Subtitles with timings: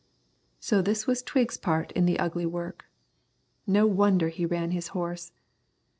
[0.59, 2.85] So this was Twiggs's part in the ugly work.
[3.67, 5.31] No wonder he ran his horse.